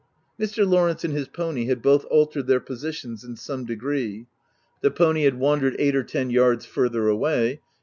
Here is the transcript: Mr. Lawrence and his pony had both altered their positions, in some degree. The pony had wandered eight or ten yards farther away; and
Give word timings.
Mr. 0.39 0.67
Lawrence 0.67 1.03
and 1.03 1.13
his 1.13 1.27
pony 1.27 1.65
had 1.65 1.79
both 1.79 2.05
altered 2.05 2.47
their 2.47 2.59
positions, 2.59 3.23
in 3.23 3.35
some 3.35 3.65
degree. 3.65 4.25
The 4.81 4.89
pony 4.89 5.25
had 5.25 5.37
wandered 5.37 5.75
eight 5.77 5.95
or 5.95 6.01
ten 6.03 6.31
yards 6.31 6.65
farther 6.65 7.07
away; 7.07 7.49
and 7.51 7.59